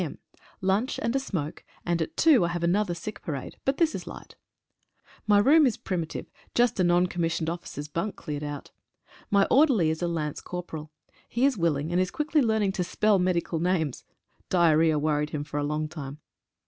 [0.01, 0.17] m.—
[0.61, 4.07] lunch and a smoke, and at 2 I have another sick parade, but this is
[4.07, 4.35] 1 ight.
[5.27, 8.71] My room is primitive— just a N.C.O.'s bunk cleared out.
[9.29, 10.89] My orderly is a lance corporal.
[11.29, 14.03] He is willing, and is quickly learning to spell medical names—
[14.49, 16.17] "diarrhoea" worried him for a long time.